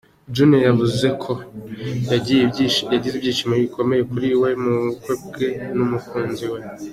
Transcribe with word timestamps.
Junior 0.35 0.61
yavuze 0.69 1.07
ko 1.23 1.31
yagize 2.11 3.09
ibyishimo 3.15 3.53
bikomeye 3.63 4.01
kuri 4.11 4.29
we 4.41 4.49
mu 4.63 4.73
bukwe 4.85 5.13
bwe 5.25 5.49
n’umukunzi 5.75 6.45
we. 6.53 6.59